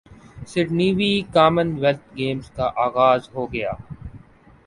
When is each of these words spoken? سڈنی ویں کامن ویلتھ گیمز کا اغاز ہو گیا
سڈنی 0.51 0.89
ویں 0.97 1.17
کامن 1.33 1.67
ویلتھ 1.81 2.05
گیمز 2.17 2.47
کا 2.55 2.65
اغاز 2.85 3.21
ہو 3.33 3.43
گیا 3.53 3.71